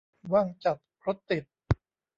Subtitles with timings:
[0.33, 1.43] ว่างจัด รถติด